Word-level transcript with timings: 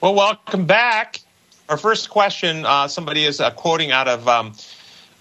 Well, 0.00 0.14
welcome 0.14 0.64
back. 0.64 1.20
Our 1.68 1.76
first 1.76 2.08
question 2.08 2.64
uh, 2.64 2.88
somebody 2.88 3.22
is 3.26 3.38
uh, 3.38 3.50
quoting 3.50 3.90
out 3.90 4.08
of 4.08 4.26
um, 4.28 4.54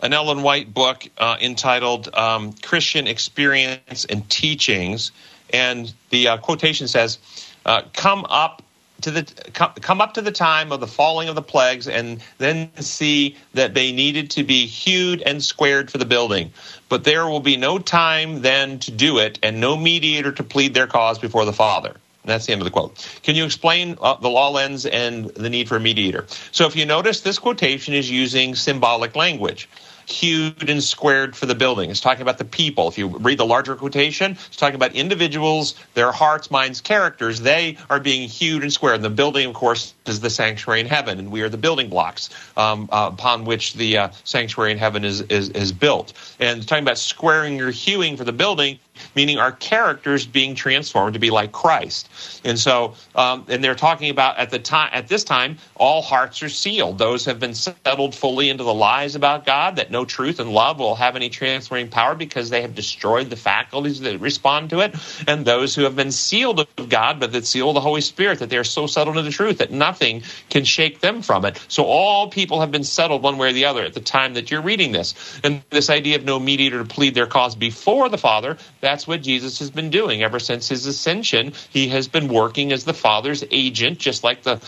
an 0.01 0.13
Ellen 0.13 0.41
White 0.41 0.73
book 0.73 1.05
uh, 1.17 1.35
entitled 1.41 2.07
um, 2.15 2.53
Christian 2.53 3.05
Experience 3.05 4.05
and 4.05 4.29
Teachings. 4.29 5.11
And 5.51 5.93
the 6.11 6.29
uh, 6.29 6.37
quotation 6.37 6.87
says, 6.87 7.17
uh, 7.65 7.81
Come 7.91 8.25
up 8.29 8.63
to 9.01 9.11
the 9.11 9.23
come, 9.51 9.99
up 9.99 10.13
to 10.13 10.21
the 10.21 10.31
time 10.31 10.71
of 10.71 10.79
the 10.79 10.87
falling 10.87 11.27
of 11.27 11.35
the 11.35 11.41
plagues 11.41 11.89
and 11.89 12.23
then 12.37 12.71
see 12.77 13.35
that 13.55 13.73
they 13.73 13.91
needed 13.91 14.31
to 14.31 14.45
be 14.45 14.65
hewed 14.65 15.21
and 15.21 15.43
squared 15.43 15.89
for 15.89 15.97
the 15.97 16.05
building 16.05 16.51
but 16.89 17.05
there 17.05 17.25
will 17.25 17.39
be 17.39 17.55
no 17.55 17.79
time 17.79 18.41
then 18.41 18.77
to 18.79 18.91
do 18.91 19.19
it 19.19 19.39
and 19.41 19.61
no 19.61 19.77
mediator 19.77 20.33
to 20.33 20.43
plead 20.43 20.73
their 20.73 20.85
cause 20.85 21.17
before 21.17 21.45
the 21.45 21.53
father 21.53 21.95
that's 22.25 22.45
the 22.45 22.51
end 22.51 22.61
of 22.61 22.65
the 22.65 22.71
quote. 22.71 23.19
Can 23.23 23.35
you 23.35 23.45
explain 23.45 23.97
uh, 24.01 24.15
the 24.15 24.29
law 24.29 24.49
lens 24.49 24.85
and 24.85 25.25
the 25.25 25.49
need 25.49 25.67
for 25.67 25.77
a 25.77 25.79
mediator? 25.79 26.25
So, 26.51 26.65
if 26.65 26.75
you 26.75 26.85
notice, 26.85 27.21
this 27.21 27.39
quotation 27.39 27.93
is 27.93 28.09
using 28.09 28.55
symbolic 28.55 29.15
language 29.15 29.69
hewed 30.11 30.69
and 30.69 30.83
squared 30.83 31.35
for 31.35 31.45
the 31.45 31.55
building. 31.55 31.89
It's 31.89 32.01
talking 32.01 32.21
about 32.21 32.37
the 32.37 32.45
people. 32.45 32.87
If 32.87 32.97
you 32.97 33.07
read 33.07 33.37
the 33.37 33.45
larger 33.45 33.75
quotation, 33.75 34.31
it's 34.31 34.55
talking 34.55 34.75
about 34.75 34.93
individuals, 34.93 35.75
their 35.93 36.11
hearts, 36.11 36.49
minds, 36.51 36.81
characters. 36.81 37.41
They 37.41 37.77
are 37.89 37.99
being 37.99 38.27
hewed 38.27 38.63
and 38.63 38.73
squared. 38.73 38.95
And 38.95 39.03
the 39.03 39.09
building, 39.09 39.47
of 39.47 39.53
course, 39.53 39.93
is 40.05 40.19
the 40.19 40.29
sanctuary 40.29 40.81
in 40.81 40.87
heaven, 40.87 41.19
and 41.19 41.31
we 41.31 41.41
are 41.41 41.49
the 41.49 41.57
building 41.57 41.89
blocks 41.89 42.29
um, 42.57 42.89
uh, 42.91 43.09
upon 43.13 43.45
which 43.45 43.73
the 43.73 43.97
uh, 43.97 44.09
sanctuary 44.23 44.71
in 44.71 44.77
heaven 44.77 45.05
is, 45.05 45.21
is, 45.21 45.49
is 45.49 45.71
built. 45.71 46.13
And 46.39 46.67
talking 46.67 46.83
about 46.83 46.97
squaring 46.97 47.61
or 47.61 47.71
hewing 47.71 48.17
for 48.17 48.23
the 48.23 48.33
building, 48.33 48.79
meaning 49.15 49.37
our 49.37 49.51
characters 49.51 50.25
being 50.25 50.55
transformed 50.55 51.13
to 51.13 51.19
be 51.19 51.29
like 51.29 51.51
Christ. 51.51 52.41
And 52.43 52.57
so, 52.57 52.95
um, 53.15 53.45
and 53.47 53.63
they're 53.63 53.75
talking 53.75 54.09
about 54.09 54.37
at 54.37 54.49
the 54.49 54.59
time, 54.59 54.89
at 54.93 55.07
this 55.07 55.23
time, 55.23 55.57
all 55.75 56.01
hearts 56.01 56.41
are 56.43 56.49
sealed. 56.49 56.97
Those 56.97 57.25
have 57.25 57.39
been 57.39 57.53
settled 57.53 58.15
fully 58.15 58.49
into 58.49 58.63
the 58.63 58.73
lies 58.73 59.15
about 59.15 59.45
God, 59.45 59.77
that 59.77 59.91
no 59.91 60.05
truth 60.05 60.39
and 60.39 60.51
love 60.51 60.79
will 60.79 60.95
have 60.95 61.15
any 61.15 61.29
transferring 61.29 61.89
power 61.89 62.15
because 62.15 62.49
they 62.49 62.61
have 62.61 62.75
destroyed 62.75 63.29
the 63.29 63.35
faculties 63.35 63.99
that 64.01 64.19
respond 64.19 64.69
to 64.71 64.79
it. 64.79 64.95
And 65.27 65.45
those 65.45 65.75
who 65.75 65.83
have 65.83 65.95
been 65.95 66.11
sealed 66.11 66.59
of 66.59 66.89
God, 66.89 67.19
but 67.19 67.31
that 67.31 67.45
seal 67.45 67.69
of 67.69 67.75
the 67.75 67.81
Holy 67.81 68.01
Spirit, 68.01 68.39
that 68.39 68.49
they 68.49 68.57
are 68.57 68.63
so 68.63 68.87
settled 68.87 69.17
in 69.17 69.25
the 69.25 69.31
truth 69.31 69.59
that 69.59 69.71
nothing 69.71 70.23
can 70.49 70.63
shake 70.63 70.99
them 70.99 71.21
from 71.21 71.45
it. 71.45 71.63
So 71.67 71.83
all 71.83 72.29
people 72.29 72.59
have 72.61 72.71
been 72.71 72.83
settled 72.83 73.23
one 73.23 73.37
way 73.37 73.49
or 73.49 73.53
the 73.53 73.65
other 73.65 73.83
at 73.83 73.93
the 73.93 73.99
time 73.99 74.33
that 74.33 74.51
you're 74.51 74.61
reading 74.61 74.91
this. 74.91 75.39
And 75.43 75.61
this 75.69 75.89
idea 75.89 76.17
of 76.17 76.23
no 76.23 76.39
mediator 76.39 76.79
to 76.79 76.85
plead 76.85 77.15
their 77.15 77.27
cause 77.27 77.55
before 77.55 78.09
the 78.09 78.17
Father, 78.17 78.57
that's 78.89 79.07
what 79.07 79.21
Jesus 79.21 79.59
has 79.59 79.69
been 79.69 79.91
doing 79.91 80.23
ever 80.23 80.39
since 80.39 80.67
his 80.67 80.87
ascension. 80.87 81.53
He 81.69 81.89
has 81.89 82.07
been 82.07 82.27
working 82.27 82.71
as 82.71 82.85
the 82.85 82.93
Father's 82.93 83.43
agent, 83.51 83.99
just 83.99 84.23
like 84.23 84.41
the 84.41 84.59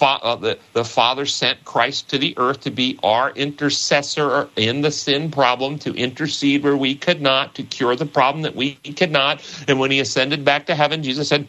uh, 0.00 0.36
the, 0.36 0.58
the 0.72 0.84
Father 0.84 1.26
sent 1.26 1.64
Christ 1.64 2.08
to 2.10 2.18
the 2.18 2.32
earth 2.38 2.60
to 2.62 2.70
be 2.70 2.98
our 3.02 3.30
intercessor 3.32 4.48
in 4.56 4.80
the 4.80 4.90
sin 4.90 5.30
problem, 5.30 5.78
to 5.80 5.92
intercede 5.94 6.62
where 6.62 6.76
we 6.76 6.94
could 6.94 7.20
not, 7.20 7.54
to 7.56 7.62
cure 7.62 7.96
the 7.96 8.06
problem 8.06 8.42
that 8.42 8.56
we 8.56 8.74
could 8.74 9.10
not. 9.10 9.42
And 9.66 9.78
when 9.78 9.90
he 9.90 10.00
ascended 10.00 10.44
back 10.44 10.66
to 10.66 10.74
heaven, 10.74 11.02
Jesus 11.02 11.28
said, 11.28 11.46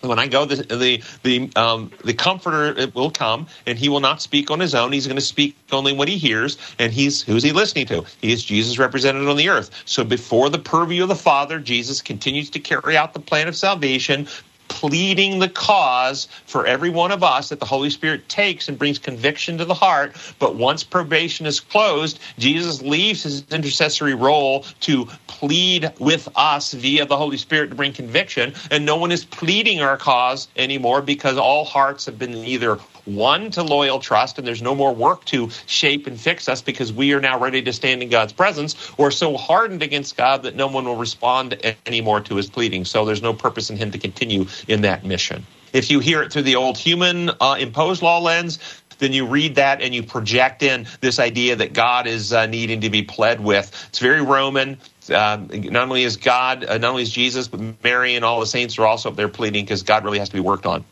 when 0.00 0.18
I 0.18 0.26
go, 0.26 0.44
the 0.44 0.56
the 0.56 1.02
the, 1.22 1.50
um, 1.56 1.90
the 2.04 2.14
Comforter 2.14 2.88
will 2.94 3.10
come, 3.10 3.46
and 3.66 3.78
he 3.78 3.88
will 3.88 4.00
not 4.00 4.22
speak 4.22 4.50
on 4.50 4.60
his 4.60 4.74
own. 4.74 4.92
He's 4.92 5.06
going 5.06 5.16
to 5.16 5.22
speak 5.22 5.56
only 5.72 5.92
what 5.92 6.08
he 6.08 6.16
hears, 6.16 6.58
and 6.78 6.92
he's 6.92 7.22
who's 7.22 7.42
he 7.42 7.52
listening 7.52 7.86
to? 7.86 8.04
He 8.20 8.32
is 8.32 8.44
Jesus 8.44 8.78
represented 8.78 9.28
on 9.28 9.36
the 9.36 9.48
earth. 9.48 9.70
So 9.84 10.04
before 10.04 10.48
the 10.50 10.58
purview 10.58 11.02
of 11.02 11.08
the 11.08 11.16
Father, 11.16 11.58
Jesus 11.58 12.00
continues 12.00 12.50
to 12.50 12.60
carry 12.60 12.96
out 12.96 13.12
the 13.12 13.20
plan 13.20 13.48
of 13.48 13.56
salvation, 13.56 14.26
pleading 14.70 15.40
the 15.40 15.48
cause 15.48 16.26
for 16.46 16.64
every 16.64 16.88
one 16.88 17.12
of 17.12 17.22
us 17.22 17.50
that 17.50 17.60
the 17.60 17.66
Holy 17.66 17.90
Spirit 17.90 18.26
takes 18.28 18.68
and 18.68 18.78
brings 18.78 18.98
conviction 18.98 19.58
to 19.58 19.64
the 19.66 19.74
heart. 19.74 20.16
But 20.38 20.54
once 20.54 20.82
probation 20.82 21.44
is 21.44 21.60
closed, 21.60 22.18
Jesus 22.38 22.80
leaves 22.80 23.24
his 23.24 23.44
intercessory 23.50 24.14
role 24.14 24.64
to 24.80 25.06
plead 25.26 25.92
with 25.98 26.28
us 26.36 26.72
via 26.72 27.04
the 27.04 27.16
Holy 27.16 27.36
Spirit 27.36 27.68
to 27.70 27.74
bring 27.74 27.92
conviction. 27.92 28.54
And 28.70 28.86
no 28.86 28.96
one 28.96 29.12
is 29.12 29.24
pleading 29.24 29.82
our 29.82 29.96
cause 29.96 30.48
anymore 30.56 31.02
because 31.02 31.36
all 31.36 31.64
hearts 31.64 32.06
have 32.06 32.18
been 32.18 32.34
either 32.34 32.78
one 33.06 33.50
to 33.52 33.62
loyal 33.62 33.98
trust, 33.98 34.38
and 34.38 34.46
there's 34.46 34.62
no 34.62 34.74
more 34.74 34.94
work 34.94 35.24
to 35.26 35.50
shape 35.66 36.06
and 36.06 36.18
fix 36.18 36.48
us 36.48 36.62
because 36.62 36.92
we 36.92 37.12
are 37.12 37.20
now 37.20 37.38
ready 37.38 37.62
to 37.62 37.72
stand 37.72 38.02
in 38.02 38.08
God's 38.08 38.32
presence, 38.32 38.90
or 38.98 39.10
so 39.10 39.36
hardened 39.36 39.82
against 39.82 40.16
God 40.16 40.42
that 40.44 40.56
no 40.56 40.66
one 40.66 40.84
will 40.84 40.96
respond 40.96 41.58
anymore 41.86 42.20
to 42.22 42.36
his 42.36 42.48
pleading. 42.48 42.84
So 42.84 43.04
there's 43.04 43.22
no 43.22 43.32
purpose 43.32 43.70
in 43.70 43.76
him 43.76 43.90
to 43.92 43.98
continue 43.98 44.46
in 44.68 44.82
that 44.82 45.04
mission. 45.04 45.46
If 45.72 45.90
you 45.90 46.00
hear 46.00 46.22
it 46.22 46.32
through 46.32 46.42
the 46.42 46.56
old 46.56 46.76
human 46.76 47.30
uh, 47.40 47.56
imposed 47.58 48.02
law 48.02 48.18
lens, 48.18 48.58
then 48.98 49.12
you 49.12 49.26
read 49.26 49.56
that 49.56 49.80
and 49.80 49.94
you 49.94 50.02
project 50.02 50.62
in 50.62 50.86
this 51.00 51.18
idea 51.18 51.56
that 51.56 51.72
God 51.72 52.06
is 52.06 52.32
uh, 52.32 52.46
needing 52.46 52.82
to 52.82 52.90
be 52.90 53.02
pled 53.02 53.40
with. 53.40 53.70
It's 53.88 53.98
very 53.98 54.20
Roman. 54.20 54.78
Uh, 55.08 55.38
not 55.50 55.84
only 55.84 56.04
is 56.04 56.16
God, 56.16 56.64
uh, 56.64 56.78
not 56.78 56.90
only 56.90 57.02
is 57.02 57.10
Jesus, 57.10 57.48
but 57.48 57.60
Mary 57.82 58.14
and 58.14 58.24
all 58.24 58.38
the 58.40 58.46
saints 58.46 58.78
are 58.78 58.86
also 58.86 59.10
up 59.10 59.16
there 59.16 59.28
pleading 59.28 59.64
because 59.64 59.82
God 59.82 60.04
really 60.04 60.18
has 60.18 60.28
to 60.28 60.34
be 60.34 60.40
worked 60.40 60.66
on. 60.66 60.84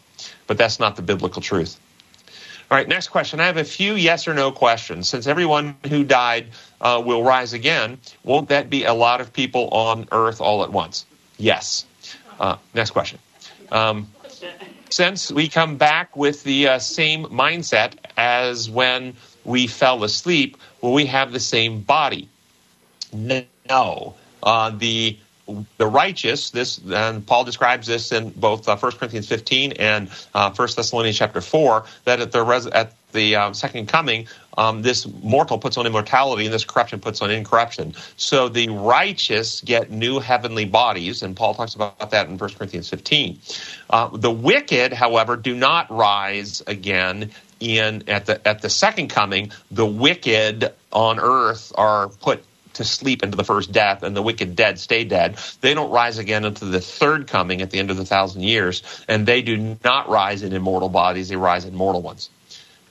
But 0.46 0.58
that's 0.58 0.80
not 0.80 0.96
the 0.96 1.02
biblical 1.02 1.42
truth. 1.42 1.78
All 2.70 2.76
right, 2.76 2.86
next 2.86 3.08
question. 3.08 3.40
I 3.40 3.46
have 3.46 3.56
a 3.56 3.64
few 3.64 3.94
yes 3.94 4.28
or 4.28 4.34
no 4.34 4.52
questions. 4.52 5.08
Since 5.08 5.26
everyone 5.26 5.76
who 5.88 6.04
died 6.04 6.48
uh, 6.82 7.02
will 7.04 7.22
rise 7.22 7.54
again, 7.54 7.98
won't 8.24 8.50
that 8.50 8.68
be 8.68 8.84
a 8.84 8.92
lot 8.92 9.22
of 9.22 9.32
people 9.32 9.68
on 9.70 10.06
earth 10.12 10.42
all 10.42 10.62
at 10.62 10.70
once? 10.70 11.06
Yes. 11.38 11.86
Uh, 12.38 12.56
next 12.74 12.90
question. 12.90 13.18
Um, 13.72 14.08
since 14.90 15.32
we 15.32 15.48
come 15.48 15.76
back 15.76 16.14
with 16.14 16.42
the 16.44 16.68
uh, 16.68 16.78
same 16.78 17.24
mindset 17.24 17.94
as 18.18 18.68
when 18.68 19.14
we 19.44 19.66
fell 19.66 20.04
asleep, 20.04 20.58
will 20.82 20.92
we 20.92 21.06
have 21.06 21.32
the 21.32 21.40
same 21.40 21.80
body? 21.80 22.28
No. 23.12 24.14
Uh, 24.42 24.70
the 24.70 25.18
the 25.78 25.86
righteous, 25.86 26.50
this 26.50 26.78
and 26.91 27.26
Paul 27.26 27.44
describes 27.44 27.86
this 27.86 28.12
in 28.12 28.31
both 28.31 28.69
uh, 28.69 28.76
1 28.76 28.92
Corinthians 28.92 29.28
15 29.28 29.72
and 29.72 30.10
uh, 30.34 30.53
1 30.53 30.69
Thessalonians 30.76 31.16
chapter 31.16 31.41
4, 31.41 31.84
that 32.04 32.20
at 32.20 32.32
the, 32.32 32.42
res- 32.42 32.66
at 32.66 32.94
the 33.12 33.36
um, 33.36 33.54
second 33.54 33.88
coming, 33.88 34.26
um, 34.58 34.82
this 34.82 35.06
mortal 35.22 35.58
puts 35.58 35.78
on 35.78 35.87
immortality 35.87 36.44
and 36.44 36.53
this 36.53 36.64
corruption 36.64 37.00
puts 37.00 37.22
on 37.22 37.31
incorruption. 37.31 37.94
So 38.16 38.48
the 38.48 38.69
righteous 38.69 39.60
get 39.62 39.91
new 39.91 40.19
heavenly 40.19 40.64
bodies, 40.64 41.22
and 41.22 41.37
Paul 41.37 41.54
talks 41.54 41.75
about 41.75 42.10
that 42.10 42.28
in 42.28 42.37
1 42.37 42.50
Corinthians 42.54 42.88
15. 42.88 43.38
Uh, 43.88 44.08
the 44.16 44.31
wicked, 44.31 44.92
however, 44.92 45.37
do 45.37 45.54
not 45.54 45.91
rise 45.91 46.62
again 46.66 47.31
in 47.60 48.08
at 48.08 48.26
the 48.26 48.47
at 48.47 48.62
the 48.62 48.70
second 48.70 49.08
coming. 49.08 49.50
The 49.70 49.87
wicked 49.87 50.72
on 50.92 51.19
earth 51.19 51.72
are 51.76 52.08
put 52.08 52.44
to 52.78 52.84
sleep 52.84 53.22
into 53.22 53.36
the 53.36 53.44
first 53.44 53.70
death, 53.70 54.02
and 54.02 54.16
the 54.16 54.22
wicked 54.22 54.56
dead 54.56 54.78
stay 54.78 55.04
dead. 55.04 55.36
They 55.60 55.74
don't 55.74 55.90
rise 55.90 56.18
again 56.18 56.44
until 56.44 56.70
the 56.70 56.80
third 56.80 57.26
coming 57.28 57.60
at 57.60 57.70
the 57.70 57.78
end 57.78 57.90
of 57.90 57.96
the 57.96 58.04
thousand 58.04 58.42
years, 58.42 58.82
and 59.06 59.26
they 59.26 59.42
do 59.42 59.76
not 59.84 60.08
rise 60.08 60.42
in 60.42 60.52
immortal 60.52 60.88
bodies; 60.88 61.28
they 61.28 61.36
rise 61.36 61.64
in 61.64 61.74
mortal 61.74 62.02
ones. 62.02 62.30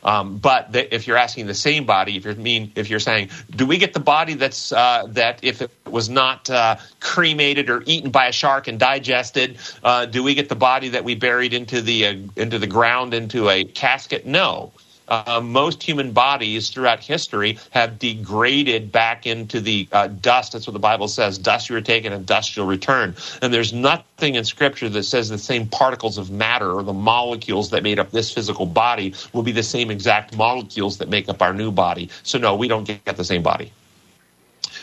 Um, 0.03 0.37
but 0.37 0.71
the, 0.71 0.93
if 0.93 1.07
you're 1.07 1.17
asking 1.17 1.47
the 1.47 1.53
same 1.53 1.85
body, 1.85 2.15
if 2.15 2.23
you're 2.23 2.35
mean, 2.35 2.71
if 2.75 2.89
you're 2.89 2.99
saying, 2.99 3.29
do 3.55 3.65
we 3.65 3.77
get 3.77 3.93
the 3.93 3.99
body 3.99 4.35
that's 4.35 4.71
uh, 4.71 5.05
that 5.09 5.39
if 5.41 5.61
it 5.61 5.71
was 5.85 6.07
not 6.09 6.49
uh, 6.49 6.77
cremated 6.99 7.69
or 7.69 7.83
eaten 7.85 8.11
by 8.11 8.27
a 8.27 8.31
shark 8.31 8.67
and 8.67 8.79
digested, 8.79 9.57
uh, 9.83 10.05
do 10.05 10.23
we 10.23 10.35
get 10.35 10.49
the 10.49 10.55
body 10.55 10.89
that 10.89 11.03
we 11.03 11.15
buried 11.15 11.53
into 11.53 11.81
the 11.81 12.05
uh, 12.05 12.15
into 12.35 12.59
the 12.59 12.67
ground 12.67 13.13
into 13.13 13.49
a 13.49 13.63
casket? 13.63 14.25
No 14.25 14.71
uh, 15.07 15.41
most 15.43 15.81
human 15.83 16.11
bodies 16.11 16.69
throughout 16.69 16.99
history 17.03 17.57
have 17.71 17.99
degraded 17.99 18.91
back 18.91 19.25
into 19.25 19.59
the 19.59 19.87
uh, 19.91 20.07
dust. 20.07 20.53
That's 20.53 20.67
what 20.67 20.73
the 20.73 20.79
Bible 20.79 21.07
says. 21.07 21.37
Dust 21.37 21.69
you 21.69 21.75
were 21.75 21.81
taken 21.81 22.13
and 22.13 22.25
dust 22.25 22.55
you'll 22.55 22.67
return. 22.67 23.15
And 23.41 23.53
there's 23.53 23.73
nothing 23.73 24.35
in 24.35 24.43
Scripture 24.43 24.89
that 24.89 25.03
says 25.03 25.29
the 25.29 25.37
same 25.37 25.67
particles 25.67 26.17
of 26.17 26.29
matter 26.29 26.71
or 26.71 26.83
the 26.83 26.93
molecules 26.93 27.69
that 27.71 27.83
made 27.83 27.99
up 27.99 28.11
this 28.11 28.31
physical 28.31 28.65
body 28.65 29.13
will 29.33 29.43
be 29.43 29.51
the 29.51 29.63
same 29.63 29.91
exact 29.91 30.35
molecules 30.35 30.97
that 30.97 31.09
make 31.09 31.29
up 31.29 31.41
our 31.41 31.53
new 31.53 31.71
body. 31.71 32.09
So, 32.23 32.37
no, 32.37 32.55
we 32.55 32.67
don't 32.67 32.83
get 32.83 33.17
the 33.17 33.25
same 33.25 33.43
body. 33.43 33.71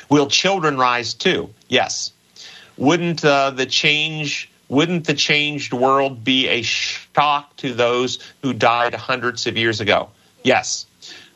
Will 0.09 0.27
children 0.27 0.79
rise 0.79 1.15
too? 1.15 1.51
Yes. 1.69 2.13
Wouldn't 2.77 3.25
uh, 3.25 3.51
the 3.51 3.67
change 3.67 4.51
wouldn't 4.69 5.07
the 5.07 5.15
changed 5.15 5.73
world 5.73 6.25
be 6.25 6.49
a 6.49 6.63
shock 6.63 7.55
to 7.57 7.75
those 7.75 8.19
who 8.43 8.53
died 8.53 8.95
hundreds 8.95 9.47
of 9.47 9.57
years 9.57 9.81
ago? 9.81 10.09
Yes. 10.45 10.87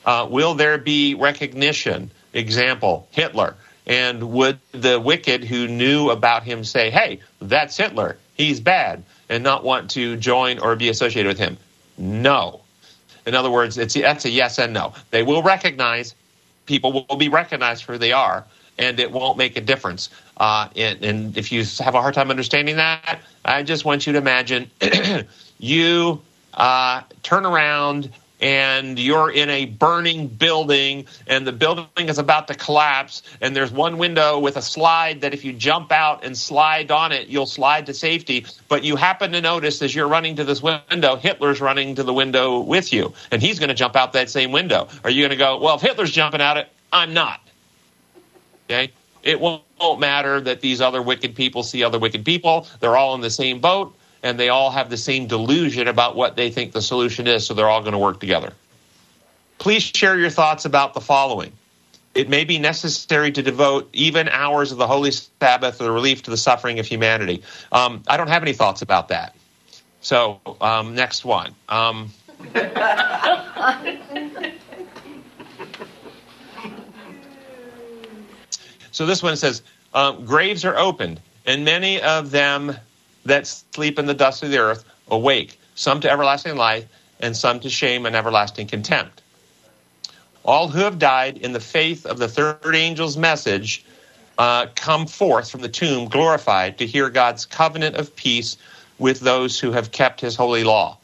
Uh, 0.07 0.29
will 0.31 0.55
there 0.55 0.79
be 0.79 1.15
recognition? 1.15 2.11
Example, 2.33 3.09
Hitler. 3.11 3.57
And 3.87 4.31
would 4.33 4.61
the 4.73 5.01
wicked 5.01 5.43
who 5.43 5.67
knew 5.67 6.11
about 6.11 6.45
him 6.45 6.63
say, 6.63 6.91
hey, 6.91 7.21
that's 7.41 7.77
Hitler, 7.77 8.19
he's 8.35 8.61
bad, 8.61 9.03
and 9.31 9.43
not 9.43 9.65
want 9.65 9.91
to 9.93 10.17
join 10.17 10.59
or 10.59 10.77
be 10.77 10.91
associated 10.91 11.29
with 11.29 11.39
him? 11.39 11.57
No. 11.97 12.61
In 13.27 13.35
other 13.35 13.51
words, 13.51 13.79
it's, 13.79 13.95
that's 13.95 14.27
a 14.27 14.31
yes 14.31 14.59
and 14.59 14.75
no. 14.75 14.93
They 15.11 15.23
will 15.23 15.43
recognize, 15.43 16.15
people 16.67 17.07
will 17.09 17.17
be 17.17 17.31
recognized 17.31 17.85
for 17.85 17.93
who 17.93 17.99
they 17.99 18.13
are, 18.13 18.45
and 18.79 19.01
it 19.01 19.11
won't 19.11 19.39
make 19.39 19.57
a 19.57 19.61
difference. 19.63 20.11
Uh, 20.37 20.69
and, 20.77 21.03
and, 21.03 21.39
if 21.39 21.51
you 21.51 21.65
have 21.81 21.95
a 21.95 22.01
hard 22.01 22.15
time 22.15 22.31
understanding 22.31 22.77
that, 22.77 23.21
I 23.45 23.63
just 23.63 23.85
want 23.85 24.07
you 24.07 24.13
to 24.13 24.19
imagine 24.19 24.71
you 25.59 26.23
uh, 26.55 27.03
turn 27.23 27.45
around 27.45 28.11
and 28.41 28.99
you're 28.99 29.31
in 29.31 29.51
a 29.51 29.67
burning 29.67 30.29
building 30.29 31.07
and 31.27 31.47
the 31.47 31.53
building 31.53 31.87
is 31.97 32.19
about 32.19 32.49
to 32.49 32.55
collapse 32.55 33.23
and 33.41 33.55
there's 33.55 33.71
one 33.71 33.99
window 33.99 34.39
with 34.39 34.57
a 34.57 34.63
slide 34.63 35.23
that 35.23 35.35
if 35.35 35.45
you 35.45 35.53
jump 35.53 35.91
out 35.91 36.25
and 36.25 36.37
slide 36.37 36.91
on 36.91 37.13
it 37.13 37.29
you'll 37.29 37.47
slide 37.47 37.87
to 37.87 37.95
safety. 37.95 38.47
But 38.69 38.85
you 38.85 38.97
happen 38.97 39.33
to 39.33 39.41
notice 39.41 39.83
as 39.83 39.95
you're 39.95 40.09
running 40.09 40.37
to 40.37 40.45
this 40.45 40.63
window 40.63 41.17
hitler's 41.17 41.61
running 41.61 41.97
to 41.97 42.03
the 42.03 42.15
window 42.15 42.61
with 42.61 42.93
you 42.93 43.13
and 43.31 43.43
he's 43.43 43.59
going 43.59 43.69
to 43.69 43.75
jump 43.75 43.97
out 43.97 44.13
that 44.13 44.31
same 44.31 44.53
window. 44.53 44.89
Are 45.05 45.11
you 45.11 45.23
going 45.23 45.31
to 45.31 45.37
go 45.37 45.59
well 45.59 45.77
if 45.77 45.83
hitler's 45.83 46.11
jumping 46.11 46.41
out 46.41 46.57
it 46.57 46.69
i'm 46.93 47.15
not. 47.15 47.41
Okay? 48.67 48.93
It 49.23 49.41
won't 49.41 49.63
matter 49.99 50.41
that 50.41 50.61
these 50.61 50.81
other 50.81 51.03
wicked 51.03 51.35
people 51.35 51.63
see 51.63 51.83
other 51.83 51.99
wicked 51.99 52.25
people. 52.25 52.67
They're 52.81 52.97
all 52.97 53.15
in 53.15 53.21
the 53.21 53.31
same 53.31 53.61
boat 53.61 53.95
and 54.23 54.39
they 54.39 54.49
all 54.49 54.71
have 54.71 54.91
the 54.91 54.97
same 54.97 55.27
delusion 55.27 55.89
about 55.89 56.17
what 56.17 56.37
they 56.37 56.51
think 56.51 56.73
the 56.73 56.83
solution 56.83 57.27
is, 57.27 57.47
so 57.47 57.55
they're 57.55 57.69
all 57.69 57.81
going 57.83 57.93
to 57.93 57.99
work 57.99 58.21
together. 58.21 58.53
Please 59.59 59.83
share 59.83 60.19
your 60.19 60.31
thoughts 60.31 60.65
about 60.65 60.95
the 60.95 61.01
following. 61.01 61.53
It 62.15 62.29
may 62.29 62.45
be 62.45 62.59
necessary 62.59 63.31
to 63.33 63.43
devote 63.43 63.91
even 63.93 64.29
hours 64.29 64.73
of 64.73 64.79
the 64.79 64.87
Holy 64.87 65.11
Sabbath 65.13 65.77
for 65.79 65.85
the 65.85 65.93
relief 65.93 66.23
to 66.23 66.31
the 66.31 66.37
suffering 66.37 66.79
of 66.79 66.87
humanity. 66.87 67.43
Um, 67.71 68.03
I 68.09 68.17
don't 68.17 68.29
have 68.29 68.43
any 68.43 68.55
thoughts 68.55 68.83
about 68.83 69.09
that. 69.09 69.35
So, 70.01 70.41
um, 70.61 70.95
next 70.95 71.25
one. 71.25 71.55
Um, 71.69 72.11
so, 78.91 79.07
this 79.07 79.23
one 79.23 79.37
says 79.37 79.63
um, 79.93 80.25
Graves 80.25 80.65
are 80.65 80.77
opened, 80.77 81.21
and 81.47 81.65
many 81.65 82.01
of 82.01 82.31
them 82.31 82.77
that 83.29 83.47
sleep 83.47 83.99
in 83.99 84.07
the 84.07 84.15
dust 84.15 84.43
of 84.43 84.51
the 84.51 84.59
earth 84.59 84.85
awake, 85.11 85.59
some 85.75 86.01
to 86.01 86.11
everlasting 86.11 86.57
life, 86.57 86.85
and 87.21 87.37
some 87.37 87.61
to 87.61 87.71
shame 87.71 88.07
and 88.07 88.15
everlasting 88.15 88.67
contempt. 88.67 89.23
All 90.45 90.69
who 90.69 90.81
have 90.81 90.99
died 90.99 91.39
in 91.39 91.53
the 91.53 91.61
faith 91.61 92.07
of 92.07 92.19
the 92.19 92.29
third 92.29 92.75
angel's 92.75 93.17
message 93.17 93.85
uh, 94.39 94.67
come 94.75 95.07
forth 95.07 95.51
from 95.51 95.61
the 95.61 95.69
tomb 95.69 96.09
glorified 96.09 96.79
to 96.79 96.87
hear 96.87 97.11
God's 97.11 97.45
covenant 97.45 97.97
of 97.97 98.15
peace 98.15 98.57
with 98.99 99.21
those 99.21 99.59
who 99.59 99.73
have 99.73 99.93
kept 99.93 100.21
his 100.21 100.37
holy 100.37 100.65
law. 100.65 100.97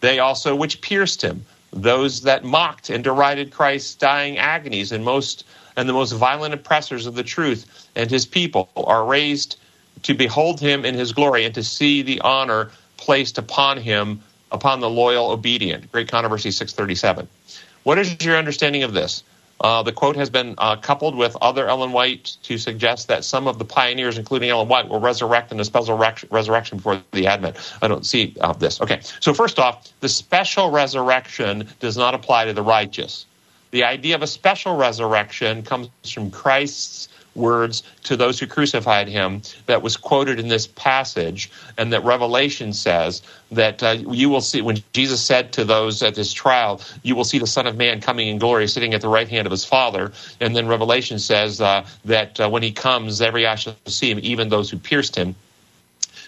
They 0.00 0.18
also 0.18 0.54
which 0.54 0.80
pierced 0.80 1.22
him, 1.22 1.44
those 1.72 2.22
that 2.22 2.44
mocked 2.44 2.90
and 2.90 3.02
derided 3.02 3.50
Christ's 3.52 3.94
dying 3.94 4.38
agonies 4.38 4.92
and 4.92 5.04
most 5.04 5.44
and 5.76 5.88
the 5.88 5.92
most 5.92 6.12
violent 6.12 6.54
oppressors 6.54 7.06
of 7.06 7.14
the 7.14 7.22
truth 7.22 7.88
and 7.94 8.10
his 8.10 8.26
people 8.26 8.70
are 8.76 9.04
raised 9.04 9.56
to 10.02 10.14
behold 10.14 10.60
him 10.60 10.84
in 10.84 10.94
his 10.94 11.12
glory 11.12 11.44
and 11.44 11.54
to 11.54 11.62
see 11.62 12.02
the 12.02 12.20
honor 12.20 12.70
placed 12.96 13.38
upon 13.38 13.78
him 13.78 14.20
upon 14.52 14.80
the 14.80 14.90
loyal 14.90 15.30
obedient. 15.30 15.90
Great 15.92 16.08
Controversy 16.08 16.50
637. 16.50 17.28
What 17.82 17.98
is 17.98 18.16
your 18.24 18.36
understanding 18.36 18.82
of 18.82 18.92
this? 18.92 19.22
Uh, 19.60 19.82
the 19.82 19.92
quote 19.92 20.16
has 20.16 20.28
been 20.28 20.54
uh, 20.58 20.76
coupled 20.76 21.16
with 21.16 21.34
other 21.40 21.66
Ellen 21.66 21.92
White 21.92 22.36
to 22.42 22.58
suggest 22.58 23.08
that 23.08 23.24
some 23.24 23.48
of 23.48 23.58
the 23.58 23.64
pioneers, 23.64 24.18
including 24.18 24.50
Ellen 24.50 24.68
White, 24.68 24.88
will 24.88 25.00
resurrect 25.00 25.50
in 25.50 25.58
a 25.58 25.64
special 25.64 25.96
resurrection 25.96 26.76
before 26.76 27.02
the 27.12 27.26
Advent. 27.26 27.56
I 27.80 27.88
don't 27.88 28.04
see 28.04 28.34
uh, 28.40 28.52
this. 28.52 28.80
Okay, 28.82 29.00
so 29.20 29.32
first 29.32 29.58
off, 29.58 29.90
the 30.00 30.10
special 30.10 30.70
resurrection 30.70 31.68
does 31.80 31.96
not 31.96 32.14
apply 32.14 32.44
to 32.44 32.52
the 32.52 32.62
righteous. 32.62 33.24
The 33.70 33.84
idea 33.84 34.14
of 34.14 34.22
a 34.22 34.26
special 34.26 34.76
resurrection 34.76 35.62
comes 35.62 35.88
from 36.12 36.30
Christ's 36.30 37.08
words 37.36 37.82
to 38.04 38.16
those 38.16 38.40
who 38.40 38.46
crucified 38.46 39.08
him 39.08 39.42
that 39.66 39.82
was 39.82 39.96
quoted 39.96 40.40
in 40.40 40.48
this 40.48 40.66
passage, 40.66 41.50
and 41.78 41.92
that 41.92 42.04
Revelation 42.04 42.72
says 42.72 43.22
that 43.50 43.82
uh, 43.82 43.96
you 44.10 44.28
will 44.28 44.40
see, 44.40 44.62
when 44.62 44.82
Jesus 44.92 45.22
said 45.22 45.52
to 45.52 45.64
those 45.64 46.02
at 46.02 46.14
this 46.14 46.32
trial, 46.32 46.80
you 47.02 47.14
will 47.14 47.24
see 47.24 47.38
the 47.38 47.46
Son 47.46 47.66
of 47.66 47.76
Man 47.76 48.00
coming 48.00 48.28
in 48.28 48.38
glory, 48.38 48.66
sitting 48.66 48.94
at 48.94 49.00
the 49.00 49.08
right 49.08 49.28
hand 49.28 49.46
of 49.46 49.50
his 49.50 49.64
Father. 49.64 50.12
And 50.40 50.56
then 50.56 50.66
Revelation 50.66 51.18
says 51.18 51.60
uh, 51.60 51.86
that 52.04 52.40
uh, 52.40 52.48
when 52.48 52.62
he 52.62 52.72
comes, 52.72 53.20
every 53.20 53.46
eye 53.46 53.56
shall 53.56 53.76
see 53.86 54.10
him, 54.10 54.20
even 54.22 54.48
those 54.48 54.70
who 54.70 54.78
pierced 54.78 55.16
him. 55.16 55.34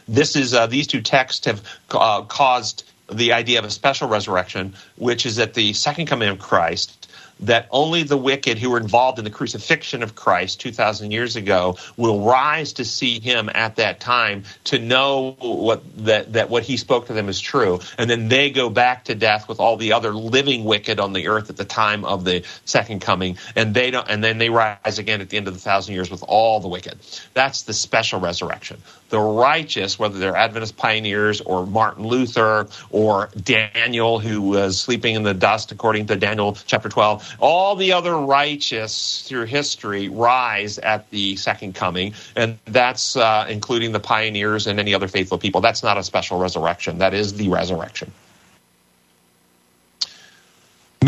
This 0.07 0.37
is 0.37 0.55
uh, 0.55 0.67
these 0.67 0.87
two 0.87 1.03
texts 1.03 1.45
have 1.47 1.63
caused 1.89 2.85
the 3.11 3.33
idea 3.33 3.59
of 3.59 3.65
a 3.65 3.71
special 3.71 4.09
resurrection, 4.09 4.75
which 4.97 5.27
is 5.27 5.39
at 5.39 5.55
the 5.55 5.73
second 5.73 6.07
coming 6.07 6.29
of 6.29 6.39
Christ 6.39 7.08
that 7.41 7.69
only 7.71 8.03
the 8.03 8.17
wicked 8.17 8.59
who 8.59 8.71
were 8.71 8.79
involved 8.79 9.19
in 9.19 9.25
the 9.25 9.31
crucifixion 9.31 10.03
of 10.03 10.15
Christ 10.15 10.61
2,000 10.61 11.11
years 11.11 11.37
ago 11.37 11.77
will 11.97 12.25
rise 12.25 12.75
to 12.75 12.85
see 12.85 13.21
him 13.21 13.51
at 13.55 13.77
that 13.77 14.01
time 14.01 14.45
to 14.65 14.79
know 14.79 15.37
what 15.41 15.83
that, 16.05 16.33
that 16.35 16.51
what 16.51 16.63
he 16.63 16.77
spoke 16.77 17.07
to 17.07 17.13
them 17.13 17.29
is 17.29 17.41
true. 17.41 17.81
And 17.97 18.09
then 18.09 18.29
they 18.29 18.51
go 18.51 18.71
back 18.71 19.05
to 19.05 19.15
death 19.15 19.49
with 19.49 19.61
all 19.61 19.77
the 19.77 19.93
other 19.93 20.13
living 20.13 20.65
wicked 20.65 21.01
on 21.01 21.13
the 21.13 21.29
earth 21.29 21.51
at 21.51 21.57
the 21.57 21.65
time 21.65 22.05
of 22.05 22.25
the 22.25 22.45
second 22.65 23.01
coming. 23.01 23.39
And 23.57 23.75
they 23.75 23.91
don't, 23.91 24.09
and 24.09 24.23
then 24.23 24.39
they 24.39 24.51
rise 24.51 24.99
again 24.99 25.21
at 25.21 25.31
the 25.31 25.37
end 25.37 25.49
of 25.49 25.55
the 25.55 25.61
thousand 25.61 25.95
years 25.95 26.11
with 26.11 26.25
all 26.27 26.61
the 26.61 26.69
wicked. 26.69 26.99
That's 27.35 27.63
the 27.63 27.73
special 27.73 28.21
resurrection. 28.21 28.83
The 29.11 29.21
righteous, 29.21 29.99
whether 29.99 30.19
they're 30.19 30.37
Adventist 30.37 30.77
pioneers 30.77 31.41
or 31.41 31.67
Martin 31.67 32.07
Luther 32.07 32.69
or 32.91 33.31
Daniel, 33.43 34.19
who 34.19 34.43
was 34.43 34.79
sleeping 34.79 35.15
in 35.15 35.23
the 35.23 35.33
dust 35.33 35.73
according 35.73 36.07
to 36.07 36.17
Daniel 36.17 36.57
chapter 36.67 36.89
12, 36.89 37.28
all 37.39 37.77
the 37.77 37.93
other 37.93 38.17
righteous 38.17 39.23
through 39.23 39.45
history 39.45 40.09
rise 40.09 40.79
at 40.79 41.09
the 41.11 41.37
second 41.37 41.75
coming, 41.75 42.15
and 42.37 42.59
that's 42.67 43.17
uh, 43.17 43.47
including 43.49 43.93
the 43.93 44.01
pioneers 44.01 44.67
and 44.67 44.79
any 44.79 44.95
other 44.95 45.09
faithful 45.09 45.39
people. 45.39 45.61
That's 45.61 45.83
not 45.83 45.99
a 45.99 46.03
special 46.03 46.39
resurrection, 46.39 46.99
that 46.99 47.15
is 47.15 47.35
the 47.35 47.49
resurrection. 47.49 48.13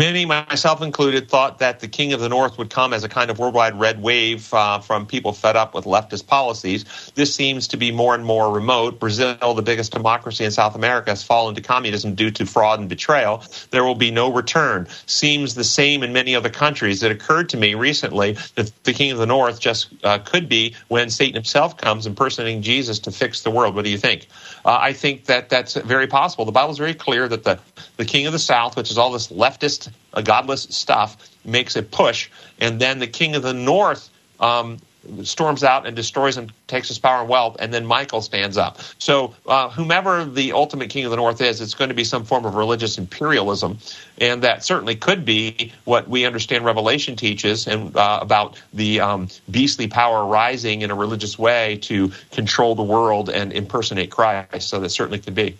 Many, 0.01 0.25
myself 0.25 0.81
included, 0.81 1.29
thought 1.29 1.59
that 1.59 1.79
the 1.79 1.87
King 1.87 2.11
of 2.11 2.19
the 2.19 2.27
North 2.27 2.57
would 2.57 2.71
come 2.71 2.91
as 2.91 3.03
a 3.03 3.07
kind 3.07 3.29
of 3.29 3.37
worldwide 3.37 3.79
red 3.79 4.01
wave 4.01 4.51
uh, 4.51 4.79
from 4.79 5.05
people 5.05 5.31
fed 5.31 5.55
up 5.55 5.75
with 5.75 5.85
leftist 5.85 6.25
policies. 6.25 7.11
This 7.13 7.35
seems 7.35 7.67
to 7.67 7.77
be 7.77 7.91
more 7.91 8.15
and 8.15 8.25
more 8.25 8.51
remote. 8.51 8.99
Brazil, 8.99 9.53
the 9.53 9.61
biggest 9.61 9.91
democracy 9.91 10.43
in 10.43 10.49
South 10.49 10.73
America, 10.73 11.11
has 11.11 11.21
fallen 11.21 11.53
to 11.53 11.61
communism 11.61 12.15
due 12.15 12.31
to 12.31 12.47
fraud 12.47 12.79
and 12.79 12.89
betrayal. 12.89 13.43
There 13.69 13.83
will 13.83 13.93
be 13.93 14.09
no 14.09 14.33
return. 14.33 14.87
Seems 15.05 15.53
the 15.53 15.63
same 15.63 16.01
in 16.01 16.11
many 16.13 16.35
other 16.35 16.49
countries. 16.49 17.03
It 17.03 17.11
occurred 17.11 17.49
to 17.49 17.57
me 17.57 17.75
recently 17.75 18.39
that 18.55 18.71
the 18.85 18.93
King 18.93 19.11
of 19.11 19.19
the 19.19 19.27
North 19.27 19.59
just 19.59 19.89
uh, 20.03 20.17
could 20.17 20.49
be 20.49 20.75
when 20.87 21.11
Satan 21.11 21.35
himself 21.35 21.77
comes 21.77 22.07
impersonating 22.07 22.63
Jesus 22.63 22.97
to 22.97 23.11
fix 23.11 23.41
the 23.41 23.51
world. 23.51 23.75
What 23.75 23.85
do 23.85 23.91
you 23.91 23.99
think? 23.99 24.27
Uh, 24.65 24.79
I 24.81 24.93
think 24.93 25.25
that 25.25 25.49
that's 25.49 25.75
very 25.75 26.07
possible. 26.07 26.45
The 26.45 26.51
Bible 26.51 26.71
is 26.71 26.79
very 26.79 26.95
clear 26.95 27.27
that 27.27 27.43
the, 27.43 27.59
the 27.97 28.05
King 28.05 28.25
of 28.25 28.33
the 28.33 28.39
South, 28.39 28.75
which 28.75 28.89
is 28.89 28.97
all 28.97 29.11
this 29.11 29.27
leftist 29.27 29.90
a 30.13 30.23
godless 30.23 30.63
stuff, 30.63 31.29
makes 31.45 31.75
a 31.75 31.83
push, 31.83 32.29
and 32.59 32.79
then 32.79 32.99
the 32.99 33.07
king 33.07 33.35
of 33.35 33.43
the 33.43 33.53
north 33.53 34.09
um, 34.39 34.77
storms 35.23 35.63
out 35.63 35.87
and 35.87 35.95
destroys 35.95 36.37
and 36.37 36.51
takes 36.67 36.87
his 36.87 36.99
power 36.99 37.21
and 37.21 37.29
wealth, 37.29 37.57
and 37.59 37.73
then 37.73 37.85
Michael 37.85 38.21
stands 38.21 38.57
up. 38.57 38.79
So, 38.99 39.33
uh, 39.47 39.69
whomever 39.69 40.25
the 40.25 40.53
ultimate 40.53 40.89
king 40.89 41.05
of 41.05 41.11
the 41.11 41.17
north 41.17 41.41
is, 41.41 41.61
it's 41.61 41.73
going 41.73 41.89
to 41.89 41.95
be 41.95 42.03
some 42.03 42.23
form 42.23 42.45
of 42.45 42.55
religious 42.55 42.97
imperialism, 42.97 43.79
and 44.19 44.43
that 44.43 44.63
certainly 44.63 44.95
could 44.95 45.25
be 45.25 45.73
what 45.85 46.07
we 46.07 46.25
understand 46.25 46.65
Revelation 46.65 47.15
teaches 47.15 47.67
and 47.67 47.95
uh, 47.95 48.19
about 48.21 48.61
the 48.73 48.99
um, 48.99 49.27
beastly 49.49 49.87
power 49.87 50.25
rising 50.25 50.81
in 50.81 50.91
a 50.91 50.95
religious 50.95 51.37
way 51.37 51.77
to 51.83 52.11
control 52.31 52.75
the 52.75 52.83
world 52.83 53.29
and 53.29 53.51
impersonate 53.53 54.11
Christ. 54.11 54.69
So 54.69 54.79
that 54.79 54.89
certainly 54.89 55.19
could 55.19 55.35
be. 55.35 55.57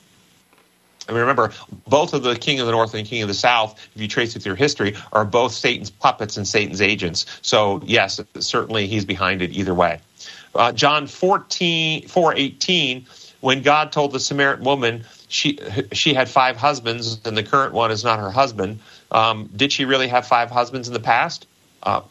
And 1.11 1.19
remember, 1.19 1.51
both 1.89 2.13
of 2.13 2.23
the 2.23 2.37
king 2.37 2.61
of 2.61 2.67
the 2.67 2.71
north 2.71 2.93
and 2.93 3.05
king 3.05 3.21
of 3.21 3.27
the 3.27 3.33
south, 3.33 3.77
if 3.93 4.01
you 4.01 4.07
trace 4.07 4.33
it 4.37 4.41
through 4.41 4.55
history, 4.55 4.95
are 5.11 5.25
both 5.25 5.51
Satan's 5.51 5.89
puppets 5.89 6.37
and 6.37 6.47
Satan's 6.47 6.81
agents. 6.81 7.25
So, 7.41 7.81
yes, 7.83 8.21
certainly 8.39 8.87
he's 8.87 9.03
behind 9.03 9.41
it 9.41 9.51
either 9.51 9.73
way. 9.73 9.99
Uh, 10.55 10.71
John 10.71 11.07
14, 11.07 12.07
4 12.07 12.35
18, 12.35 13.05
when 13.41 13.61
God 13.61 13.91
told 13.91 14.13
the 14.13 14.21
Samaritan 14.21 14.63
woman 14.63 15.03
she, 15.27 15.59
she 15.91 16.13
had 16.13 16.29
five 16.29 16.55
husbands 16.55 17.19
and 17.25 17.35
the 17.35 17.43
current 17.43 17.73
one 17.73 17.91
is 17.91 18.05
not 18.05 18.19
her 18.19 18.31
husband, 18.31 18.79
um, 19.11 19.49
did 19.53 19.73
she 19.73 19.83
really 19.83 20.07
have 20.07 20.25
five 20.25 20.49
husbands 20.49 20.87
in 20.87 20.93
the 20.93 21.01
past? 21.01 21.45
Uh, 21.83 22.03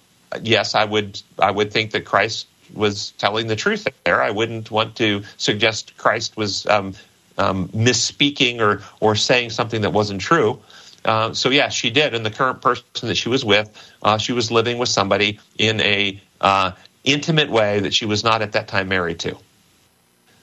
yes, 0.43 0.75
I 0.75 0.85
would, 0.85 1.23
I 1.39 1.51
would 1.51 1.73
think 1.73 1.93
that 1.93 2.05
Christ 2.05 2.49
was 2.75 3.13
telling 3.13 3.47
the 3.47 3.57
truth 3.57 3.89
there. 4.05 4.21
I 4.21 4.31
wouldn't 4.31 4.71
want 4.71 4.97
to 4.97 5.23
suggest 5.39 5.97
Christ 5.97 6.37
was 6.37 6.67
um, 6.67 6.93
um, 7.39 7.69
misspeaking 7.69 8.61
or 8.61 8.83
or 9.01 9.17
saying 9.17 9.51
something 9.51 9.83
that 9.83 9.93
wasn't 9.93 10.21
true. 10.21 10.61
Uh, 11.05 11.33
so 11.33 11.49
yes, 11.49 11.73
she 11.73 11.91
did. 11.91 12.15
And 12.15 12.25
the 12.25 12.31
current 12.31 12.61
person 12.61 12.85
that 13.03 13.15
she 13.15 13.29
was 13.29 13.45
with, 13.45 13.71
uh, 14.03 14.19
she 14.19 14.33
was 14.33 14.51
living 14.51 14.79
with 14.79 14.89
somebody 14.89 15.41
in 15.57 15.81
a 15.81 16.21
uh, 16.41 16.73
intimate 17.05 17.51
way 17.51 17.81
that 17.81 17.95
she 17.95 18.07
was 18.07 18.23
not 18.23 18.43
at 18.43 18.53
that 18.53 18.69
time 18.69 18.89
married 18.89 19.19
to. 19.21 19.37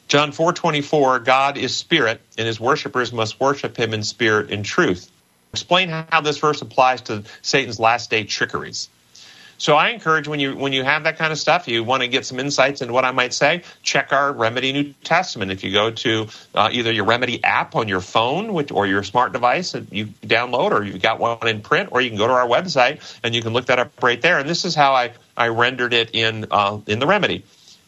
John 0.08 0.32
four 0.32 0.54
twenty 0.54 0.82
four. 0.82 1.20
God 1.20 1.58
is 1.58 1.76
spirit, 1.76 2.22
and 2.38 2.48
His 2.48 2.60
worshippers 2.60 3.12
must 3.12 3.40
worship 3.40 3.78
Him 3.78 3.94
in 3.94 4.04
spirit 4.04 4.52
and 4.52 4.64
truth. 4.64 5.12
Explain 5.54 5.90
how 5.90 6.22
this 6.22 6.38
verse 6.38 6.62
applies 6.62 7.02
to 7.02 7.24
Satan's 7.42 7.80
last 7.80 8.10
day 8.10 8.24
trickeries. 8.24 8.90
So 9.58 9.76
I 9.76 9.90
encourage 9.90 10.28
when 10.28 10.40
you 10.40 10.56
when 10.56 10.74
you 10.74 10.84
have 10.84 11.04
that 11.04 11.18
kind 11.18 11.32
of 11.32 11.40
stuff, 11.40 11.68
you 11.68 11.84
want 11.84 12.04
to 12.04 12.08
get 12.08 12.26
some 12.26 12.40
insights 12.40 12.82
into 12.82 12.94
what 12.94 13.06
I 13.06 13.12
might 13.12 13.34
say. 13.34 13.64
Check 13.82 14.14
our 14.14 14.32
Remedy 14.32 14.72
New 14.72 14.94
Testament. 15.04 15.52
If 15.52 15.64
you 15.64 15.72
go 15.72 15.92
to 15.92 16.28
uh, 16.54 16.70
either 16.72 16.92
your 16.92 17.06
Remedy 17.06 17.44
app 17.44 17.76
on 17.76 17.88
your 17.88 18.02
phone, 18.02 18.54
which, 18.54 18.72
or 18.72 18.86
your 18.86 19.04
smart 19.04 19.34
device 19.34 19.72
that 19.72 19.92
you 19.92 20.08
download, 20.26 20.72
or 20.72 20.84
you've 20.84 21.02
got 21.02 21.20
one 21.20 21.48
in 21.48 21.62
print, 21.62 21.90
or 21.92 22.02
you 22.02 22.10
can 22.10 22.18
go 22.18 22.28
to 22.28 22.34
our 22.34 22.48
website 22.48 23.20
and 23.24 23.34
you 23.34 23.42
can 23.42 23.54
look 23.54 23.66
that 23.66 23.80
up 23.80 23.92
right 24.04 24.22
there. 24.22 24.40
And 24.40 24.48
this 24.48 24.64
is 24.66 24.76
how 24.76 24.94
I 24.94 25.14
I 25.36 25.48
rendered 25.50 25.94
it 25.94 26.12
in 26.14 26.46
uh, 26.52 26.80
in 26.86 27.00
the 27.00 27.08
Remedy. 27.08 27.44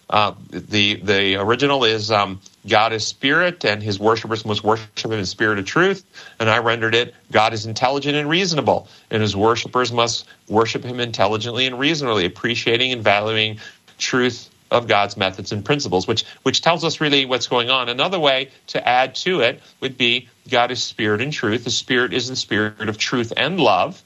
Uh, 0.09 0.33
the 0.49 0.95
the 0.95 1.35
original 1.35 1.83
is 1.83 2.09
um, 2.09 2.41
God 2.67 2.93
is 2.93 3.05
spirit, 3.05 3.63
and 3.63 3.81
His 3.83 3.99
worshippers 3.99 4.43
must 4.45 4.63
worship 4.63 5.05
Him 5.05 5.11
in 5.11 5.25
spirit 5.25 5.59
of 5.59 5.65
truth. 5.65 6.03
And 6.39 6.49
I 6.49 6.57
rendered 6.59 6.95
it: 6.95 7.13
God 7.31 7.53
is 7.53 7.65
intelligent 7.65 8.15
and 8.15 8.27
reasonable, 8.27 8.87
and 9.11 9.21
His 9.21 9.35
worshippers 9.35 9.91
must 9.91 10.25
worship 10.47 10.83
Him 10.83 10.99
intelligently 10.99 11.67
and 11.67 11.77
reasonably, 11.77 12.25
appreciating 12.25 12.91
and 12.91 13.03
valuing 13.03 13.59
truth 13.99 14.49
of 14.71 14.87
God's 14.87 15.17
methods 15.17 15.51
and 15.51 15.63
principles, 15.63 16.07
which 16.07 16.23
which 16.43 16.61
tells 16.61 16.83
us 16.83 16.99
really 16.99 17.25
what's 17.25 17.47
going 17.47 17.69
on. 17.69 17.87
Another 17.87 18.19
way 18.19 18.49
to 18.67 18.87
add 18.87 19.13
to 19.15 19.41
it 19.41 19.61
would 19.79 19.97
be 19.97 20.27
God 20.49 20.71
is 20.71 20.83
spirit 20.83 21.21
and 21.21 21.31
truth. 21.31 21.63
The 21.63 21.71
spirit 21.71 22.13
is 22.13 22.29
the 22.29 22.35
spirit 22.35 22.89
of 22.89 22.97
truth 22.97 23.31
and 23.37 23.59
love 23.59 24.01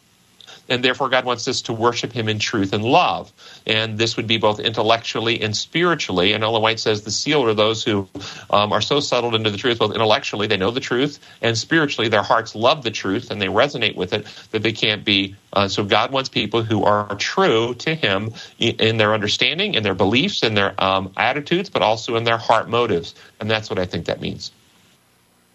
and 0.70 0.84
therefore 0.84 1.10
God 1.10 1.26
wants 1.26 1.48
us 1.48 1.62
to 1.64 1.74
worship 1.74 2.12
Him 2.12 2.30
in 2.30 2.40
truth 2.40 2.74
and 2.74 2.84
love. 2.84 3.32
And 3.66 3.98
this 3.98 4.18
would 4.18 4.28
be 4.28 4.38
both 4.38 4.60
intellectually 4.60 5.42
and 5.42 5.56
spiritually. 5.56 6.34
And 6.34 6.44
Ellen 6.44 6.62
White 6.62 6.80
says 6.80 7.04
the 7.04 7.12
sealed 7.12 7.48
are 7.48 7.54
those 7.54 7.84
who 7.84 8.08
um, 8.50 8.72
are 8.72 8.82
so 8.82 9.00
settled 9.00 9.36
into 9.36 9.50
the 9.50 9.58
truth, 9.58 9.80
both 9.80 9.94
intellectually, 9.94 10.48
they 10.48 10.58
know 10.58 10.72
the 10.72 10.80
truth, 10.80 11.20
and 11.42 11.58
spiritually, 11.58 12.10
their 12.10 12.24
hearts 12.24 12.56
love 12.56 12.84
the 12.84 12.92
truth 12.92 13.32
and 13.32 13.42
they 13.42 13.48
resonate 13.48 13.96
with 13.96 14.14
it, 14.14 14.26
that 14.52 14.64
they 14.64 14.72
can't 14.72 15.04
be. 15.04 15.36
Uh, 15.52 15.68
so 15.68 15.84
God 15.84 16.12
wants 16.12 16.30
people 16.30 16.64
who 16.64 16.84
are 16.84 17.16
true 17.16 17.76
to 17.76 17.94
Him 17.94 18.32
in 18.58 18.98
their 18.98 19.14
understanding, 19.14 19.76
in 19.76 19.84
their 19.84 19.94
beliefs, 19.94 20.44
in 20.44 20.54
their 20.54 20.74
um, 20.84 21.12
attitudes, 21.18 21.70
but 21.70 21.82
also 21.82 22.16
in 22.16 22.24
their 22.24 22.38
heart 22.38 22.70
motives. 22.70 23.16
And 23.40 23.50
that's 23.50 23.70
what 23.70 23.80
I 23.80 23.86
think 23.86 24.06
that 24.06 24.22
means. 24.22 24.52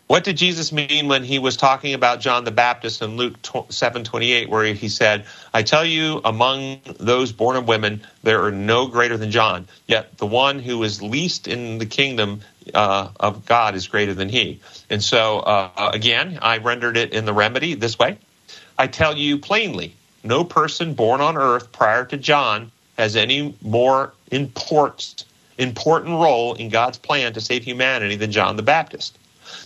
What 0.09 0.25
did 0.25 0.39
Jesus 0.39 0.73
mean 0.73 1.07
when 1.07 1.23
he 1.23 1.39
was 1.39 1.59
talking 1.59 1.93
about 1.93 2.21
John 2.21 2.45
the 2.45 2.51
Baptist 2.51 3.03
in 3.03 3.19
Luke 3.19 3.43
7:28 3.43 4.49
where 4.49 4.65
he 4.65 4.89
said, 4.89 5.27
"I 5.53 5.63
tell 5.63 5.85
you 5.85 6.23
among 6.25 6.81
those 6.99 7.31
born 7.31 7.57
of 7.57 7.69
women 7.69 8.01
there 8.23 8.43
are 8.45 8.51
no 8.51 8.87
greater 8.87 9.19
than 9.19 9.31
John, 9.31 9.69
yet 9.87 10.17
the 10.17 10.25
one 10.25 10.61
who 10.61 10.83
is 10.83 11.03
least 11.03 11.47
in 11.47 11.77
the 11.77 11.85
kingdom 11.85 12.41
uh, 12.73 13.09
of 13.21 13.45
God 13.45 13.75
is 13.75 13.87
greater 13.87 14.15
than 14.15 14.31
he." 14.31 14.61
And 14.89 15.05
so 15.05 15.41
uh, 15.41 15.91
again, 15.93 16.39
I 16.41 16.57
rendered 16.57 16.97
it 16.97 17.13
in 17.13 17.27
the 17.27 17.35
remedy 17.35 17.75
this 17.75 17.99
way. 17.99 18.17
I 18.79 18.87
tell 18.87 19.15
you 19.15 19.37
plainly, 19.37 19.95
no 20.25 20.43
person 20.43 20.95
born 20.95 21.21
on 21.21 21.37
earth 21.37 21.71
prior 21.71 22.07
to 22.07 22.17
John 22.17 22.73
has 22.97 23.15
any 23.15 23.55
more 23.61 24.15
important 24.31 25.27
important 25.59 26.15
role 26.15 26.55
in 26.55 26.71
God's 26.71 26.97
plan 26.97 27.35
to 27.35 27.43
save 27.43 27.63
humanity 27.63 28.17
than 28.17 28.33
John 28.33 28.57
the 28.57 28.63
Baptist. 28.63 29.19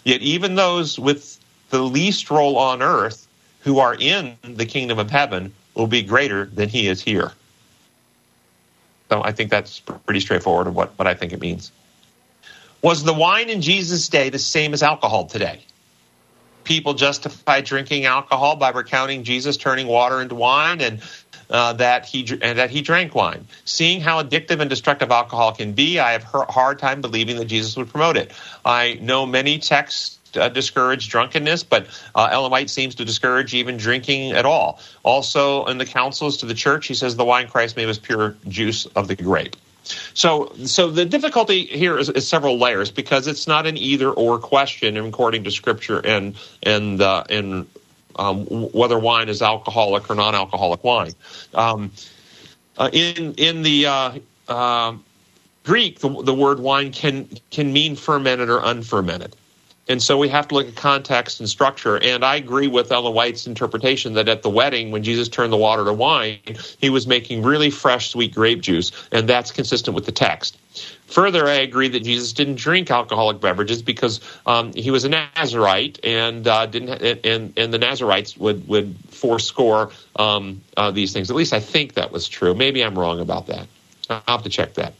Yet 0.05 0.21
even 0.23 0.55
those 0.55 0.99
with 0.99 1.39
the 1.71 1.83
least 1.83 2.31
role 2.31 2.59
on 2.59 2.83
earth 2.83 3.27
who 3.61 3.79
are 3.79 3.95
in 3.95 4.37
the 4.43 4.67
kingdom 4.67 4.99
of 4.99 5.11
heaven 5.11 5.53
will 5.75 5.87
be 5.87 6.03
greater 6.03 6.47
than 6.47 6.69
he 6.69 6.89
is 6.89 7.01
here. 7.01 7.33
So 9.09 9.23
I 9.23 9.33
think 9.33 9.51
that's 9.51 9.81
pretty 9.81 10.21
straightforward 10.21 10.67
of 10.67 10.75
what, 10.75 10.99
what 10.99 11.07
I 11.07 11.15
think 11.15 11.33
it 11.33 11.41
means. 11.41 11.71
Was 12.83 13.05
the 13.05 13.12
wine 13.12 13.49
in 13.49 13.62
Jesus' 13.62 14.09
day 14.09 14.31
the 14.31 14.39
same 14.39 14.75
as 14.75 14.83
alcohol 14.83 15.27
today? 15.27 15.61
People 16.65 16.95
justify 16.95 17.61
drinking 17.61 18.07
alcohol 18.07 18.57
by 18.57 18.71
recounting 18.71 19.23
Jesus 19.23 19.57
turning 19.57 19.87
water 19.87 20.21
into 20.21 20.35
wine 20.35 20.81
and 20.81 21.01
uh, 21.52 21.75
that 21.75 22.06
he 22.06 22.26
and 22.42 22.59
that 22.59 22.71
he 22.71 22.82
drank 22.82 23.14
wine. 23.14 23.47
Seeing 23.64 24.00
how 24.00 24.23
addictive 24.23 24.61
and 24.61 24.68
destructive 24.68 25.11
alcohol 25.11 25.52
can 25.52 25.73
be, 25.73 26.00
I 26.00 26.12
have 26.12 26.25
a 26.35 26.50
hard 26.50 26.78
time 26.78 27.00
believing 27.00 27.37
that 27.37 27.44
Jesus 27.44 27.76
would 27.76 27.90
promote 27.90 28.16
it. 28.16 28.32
I 28.64 28.99
know 29.00 29.26
many 29.26 29.59
texts 29.59 30.18
uh, 30.37 30.49
discourage 30.49 31.09
drunkenness, 31.09 31.62
but 31.62 31.87
uh, 32.14 32.28
Ellen 32.32 32.50
White 32.50 32.71
seems 32.71 32.94
to 32.97 33.04
discourage 33.04 33.54
even 33.54 33.76
drinking 33.76 34.32
at 34.32 34.47
all. 34.47 34.80
Also, 35.02 35.66
in 35.66 35.78
the 35.78 35.87
Counsels 35.87 36.38
to 36.38 36.47
the 36.47 36.54
Church, 36.54 36.87
he 36.87 36.94
says 36.94 37.16
the 37.16 37.25
wine 37.25 37.49
Christ 37.49 37.76
made 37.76 37.87
was 37.87 37.99
pure 37.99 38.35
juice 38.49 38.87
of 38.87 39.09
the 39.09 39.14
grape. 39.14 39.56
So, 40.14 40.52
so 40.64 40.90
the 40.90 41.04
difficulty 41.04 41.66
here 41.66 41.99
is, 41.99 42.09
is, 42.09 42.28
several 42.28 42.56
layers 42.56 42.90
because 42.90 43.26
it's 43.26 43.47
not 43.49 43.66
an 43.66 43.76
either 43.76 44.11
or 44.11 44.38
question 44.38 44.97
according 44.97 45.44
to 45.44 45.50
Scripture 45.50 45.99
and 45.99 46.37
and 46.62 47.00
uh, 47.02 47.25
and 47.28 47.66
um, 48.16 48.47
whether 48.47 48.99
wine 48.99 49.28
is 49.28 49.42
alcoholic 49.42 50.11
or 50.11 50.14
non-alcoholic 50.14 50.85
wine. 50.85 51.12
Um, 51.54 51.90
uh, 52.78 52.90
in 52.92 53.35
in 53.35 53.62
the 53.62 53.87
uh, 53.87 54.19
uh, 54.49 54.95
Greek, 55.64 56.00
the, 56.00 56.23
the 56.23 56.35
word 56.35 56.61
wine 56.61 56.92
can 56.92 57.28
can 57.50 57.73
mean 57.73 57.97
fermented 57.97 58.49
or 58.49 58.61
unfermented. 58.62 59.37
And 59.88 60.00
so 60.00 60.16
we 60.16 60.28
have 60.28 60.47
to 60.49 60.54
look 60.54 60.69
at 60.69 60.76
context 60.76 61.40
and 61.40 61.49
structure. 61.49 61.99
And 61.99 62.25
I 62.25 62.37
agree 62.37 62.69
with 62.69 62.92
Ellen 62.92 63.14
White's 63.14 63.47
interpretation 63.47 64.14
that 64.14 64.28
at 64.28 64.42
the 64.42 64.49
wedding, 64.49 64.92
when 64.92 65.02
Jesus 65.02 65.28
turned 65.28 65.52
the 65.52 65.57
water 65.57 65.85
to 65.85 65.92
wine, 65.92 66.38
he 66.81 66.88
was 66.88 67.07
making 67.07 67.42
really 67.42 67.69
fresh, 67.71 68.11
sweet 68.11 68.33
grape 68.33 68.61
juice. 68.61 68.92
And 69.11 69.28
that's 69.28 69.50
consistent 69.50 69.95
with 69.97 70.07
the 70.07 70.12
text. 70.12 70.57
Further, 71.09 71.47
I 71.47 71.57
agree 71.57 71.88
that 71.88 72.05
Jesus 72.05 72.33
didn't 72.33 72.55
drink 72.55 72.91
alcoholic 72.91 73.41
beverages 73.41 73.83
because 73.83 74.21
um, 74.47 74.73
he 74.73 74.91
was 74.91 75.05
a 75.05 75.11
Nazarite, 75.11 76.00
and 76.05 76.47
uh, 76.49 76.64
didn't 76.67 77.02
and 77.26 77.52
and 77.59 77.75
the 77.75 77.79
Nazarites 77.79 78.37
would 78.38 78.67
would 78.67 78.97
forscore 79.11 79.93
um, 80.17 80.62
uh, 80.76 80.91
these 80.91 81.12
things. 81.12 81.31
At 81.31 81.37
least 81.37 81.52
I 81.52 81.61
think 81.61 81.95
that 81.95 82.12
was 82.12 82.29
true. 82.29 82.55
Maybe 82.55 82.83
I'm 82.83 82.99
wrong 82.99 83.21
about 83.21 83.49
that. 83.49 83.67
I'll 84.09 84.23
have 84.26 84.43
to 84.45 84.49
check 84.49 84.75
that. 84.75 84.95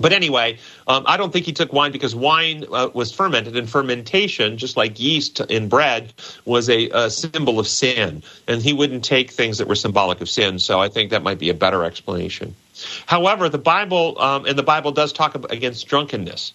But 0.00 0.12
anyway, 0.12 0.58
um, 0.86 1.04
I 1.06 1.16
don't 1.16 1.32
think 1.32 1.44
he 1.44 1.52
took 1.52 1.72
wine 1.72 1.92
because 1.92 2.14
wine 2.14 2.64
uh, 2.72 2.88
was 2.94 3.12
fermented, 3.12 3.56
and 3.56 3.68
fermentation, 3.68 4.56
just 4.56 4.76
like 4.76 5.00
yeast 5.00 5.40
in 5.40 5.68
bread, 5.68 6.12
was 6.44 6.70
a, 6.70 6.88
a, 6.90 7.10
symbol 7.10 7.58
of 7.58 7.66
sin. 7.66 8.22
And 8.46 8.62
he 8.62 8.72
wouldn't 8.72 9.04
take 9.04 9.32
things 9.32 9.58
that 9.58 9.66
were 9.66 9.74
symbolic 9.74 10.20
of 10.20 10.28
sin. 10.28 10.60
So 10.60 10.80
I 10.80 10.88
think 10.88 11.10
that 11.10 11.22
might 11.22 11.38
be 11.38 11.50
a 11.50 11.54
better 11.54 11.84
explanation. 11.84 12.54
However, 13.06 13.48
the 13.48 13.58
Bible, 13.58 14.20
um, 14.20 14.46
and 14.46 14.58
the 14.58 14.62
Bible 14.62 14.92
does 14.92 15.12
talk 15.12 15.34
against 15.52 15.86
drunkenness. 15.86 16.52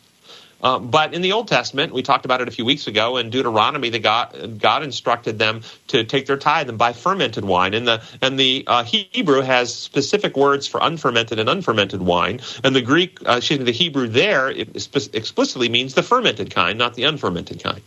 Uh, 0.64 0.80
but 0.80 1.14
in 1.14 1.22
the 1.22 1.34
Old 1.34 1.50
Testament, 1.50 1.92
we 1.94 2.02
talked 2.02 2.24
about 2.24 2.40
it 2.40 2.48
a 2.48 2.52
few 2.52 2.64
weeks 2.64 2.88
ago. 2.88 3.18
In 3.18 3.30
Deuteronomy, 3.30 3.90
the 3.90 4.00
God, 4.00 4.60
God 4.62 4.82
instructed 4.82 5.38
them 5.38 5.62
to 5.88 6.06
take 6.06 6.26
their 6.26 6.38
tithe 6.38 6.70
and 6.70 6.78
buy 6.78 6.94
fermented 6.94 7.44
wine. 7.44 7.74
And 7.74 7.86
the 7.86 8.02
and 8.22 8.40
the 8.40 8.64
uh, 8.66 8.86
Hebrew 8.86 9.42
has 9.42 9.76
specific 9.76 10.38
words 10.38 10.66
for 10.66 10.80
unfermented 10.82 11.38
and 11.38 11.50
unfermented 11.50 12.02
wine. 12.02 12.40
And 12.64 12.74
the 12.74 12.82
Greek, 12.82 13.20
uh, 13.28 13.36
excuse 13.38 13.60
me, 13.60 13.66
the 13.66 13.72
Hebrew 13.72 14.08
there 14.08 14.50
explicitly 14.50 15.68
means 15.68 15.96
the 15.96 16.04
fermented 16.04 16.50
kind, 16.50 16.80
not 16.80 16.94
the 16.94 17.04
unfermented 17.04 17.62
kind 17.62 17.82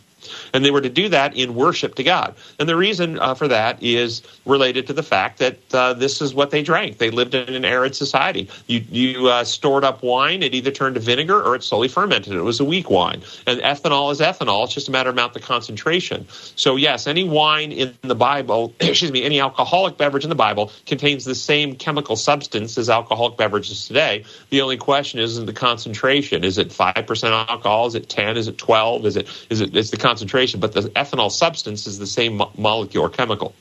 and 0.53 0.63
they 0.63 0.71
were 0.71 0.81
to 0.81 0.89
do 0.89 1.09
that 1.09 1.35
in 1.35 1.55
worship 1.55 1.95
to 1.95 2.03
God. 2.03 2.35
And 2.59 2.67
the 2.67 2.75
reason 2.75 3.19
uh, 3.19 3.35
for 3.35 3.47
that 3.47 3.81
is 3.81 4.21
related 4.45 4.87
to 4.87 4.93
the 4.93 5.03
fact 5.03 5.39
that 5.39 5.57
uh, 5.73 5.93
this 5.93 6.21
is 6.21 6.33
what 6.33 6.51
they 6.51 6.63
drank. 6.63 6.97
They 6.97 7.09
lived 7.09 7.35
in 7.35 7.53
an 7.53 7.65
arid 7.65 7.95
society. 7.95 8.49
You, 8.67 8.83
you 8.89 9.27
uh, 9.27 9.43
stored 9.43 9.83
up 9.83 10.03
wine; 10.03 10.43
it 10.43 10.53
either 10.53 10.71
turned 10.71 10.95
to 10.95 11.01
vinegar 11.01 11.41
or 11.41 11.55
it 11.55 11.63
slowly 11.63 11.87
fermented. 11.87 12.33
It 12.33 12.41
was 12.41 12.59
a 12.59 12.65
weak 12.65 12.89
wine, 12.89 13.23
and 13.45 13.59
ethanol 13.61 14.11
is 14.11 14.19
ethanol. 14.19 14.65
It's 14.65 14.73
just 14.73 14.87
a 14.87 14.91
matter 14.91 15.09
of 15.09 15.15
amount 15.15 15.33
the 15.33 15.39
concentration. 15.39 16.27
So 16.55 16.75
yes, 16.75 17.07
any 17.07 17.23
wine 17.23 17.71
in 17.71 17.95
the 18.01 18.15
Bible, 18.15 18.73
excuse 18.79 19.11
me, 19.11 19.23
any 19.23 19.39
alcoholic 19.39 19.97
beverage 19.97 20.23
in 20.23 20.29
the 20.29 20.35
Bible 20.35 20.71
contains 20.85 21.25
the 21.25 21.35
same 21.35 21.75
chemical 21.75 22.15
substance 22.15 22.77
as 22.77 22.89
alcoholic 22.89 23.37
beverages 23.37 23.87
today. 23.87 24.25
The 24.49 24.61
only 24.61 24.77
question 24.77 25.19
is 25.19 25.43
the 25.43 25.53
concentration. 25.53 26.43
Is 26.43 26.57
it 26.57 26.71
five 26.71 27.05
percent 27.07 27.33
alcohol? 27.33 27.87
Is 27.87 27.95
it 27.95 28.09
ten? 28.09 28.37
Is 28.37 28.47
it 28.47 28.57
twelve? 28.57 29.05
Is 29.05 29.17
it 29.17 29.27
is 29.49 29.61
it 29.61 29.75
is 29.75 29.91
the 29.91 29.97
concentration, 29.97 30.16
but 30.23 30.73
the 30.73 30.81
ethanol 30.95 31.31
substance 31.31 31.87
is 31.87 31.99
the 31.99 32.07
same 32.07 32.37
mo- 32.37 32.51
molecule 32.57 33.05
or 33.05 33.09
chemical. 33.09 33.53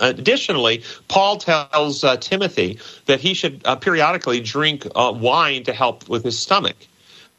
Additionally, 0.00 0.82
Paul 1.08 1.38
tells 1.38 2.04
uh, 2.04 2.16
Timothy 2.16 2.78
that 3.06 3.20
he 3.20 3.34
should 3.34 3.60
uh, 3.64 3.76
periodically 3.76 4.40
drink 4.40 4.86
uh, 4.94 5.12
wine 5.14 5.64
to 5.64 5.72
help 5.72 6.08
with 6.08 6.24
his 6.24 6.38
stomach. 6.38 6.76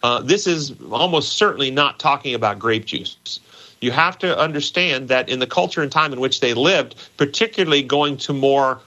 Uh, 0.03 0.21
this 0.21 0.45
is 0.45 0.73
almost 0.91 1.33
certainly 1.33 1.71
not 1.71 1.99
talking 1.99 2.33
about 2.35 2.59
grape 2.59 2.85
juice. 2.85 3.39
You 3.81 3.91
have 3.91 4.17
to 4.19 4.37
understand 4.37 5.09
that 5.09 5.29
in 5.29 5.39
the 5.39 5.47
culture 5.47 5.81
and 5.81 5.91
time 5.91 6.13
in 6.13 6.19
which 6.19 6.39
they 6.39 6.53
lived, 6.53 6.95
particularly 7.17 7.83
going 7.83 8.17
to 8.17 8.33
more 8.33 8.79